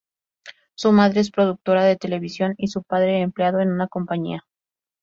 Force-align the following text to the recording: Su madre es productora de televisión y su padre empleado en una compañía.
Su 0.73 0.91
madre 0.93 1.19
es 1.21 1.29
productora 1.29 1.83
de 1.83 1.95
televisión 1.95 2.55
y 2.57 2.69
su 2.69 2.81
padre 2.81 3.19
empleado 3.21 3.59
en 3.59 3.71
una 3.71 3.87
compañía. 3.87 4.47